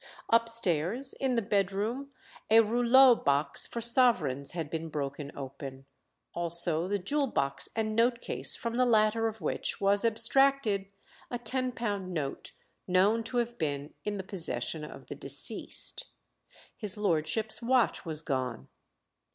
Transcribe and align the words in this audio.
Upstairs 0.31 1.13
in 1.19 1.35
the 1.35 1.43
bed 1.43 1.71
room 1.71 2.09
a 2.49 2.61
rouleaux 2.61 3.13
box 3.23 3.67
for 3.67 3.81
sovereigns 3.81 4.53
had 4.53 4.67
been 4.71 4.89
broken 4.89 5.31
open, 5.37 5.85
also 6.33 6.87
the 6.87 6.97
jewel 6.97 7.27
box 7.27 7.69
and 7.75 7.95
note 7.95 8.19
case, 8.19 8.55
from 8.55 8.73
the 8.77 8.85
latter 8.87 9.27
of 9.27 9.41
which 9.41 9.79
was 9.79 10.03
abstracted 10.03 10.87
a 11.29 11.37
ten 11.37 11.71
pound 11.71 12.15
note 12.15 12.51
known 12.87 13.23
to 13.25 13.37
have 13.37 13.59
been 13.59 13.93
in 14.03 14.17
the 14.17 14.23
possession 14.23 14.83
of 14.83 15.05
the 15.05 15.13
deceased. 15.13 16.07
His 16.75 16.97
lordship's 16.97 17.61
watch 17.61 18.03
was 18.03 18.23
gone. 18.23 18.69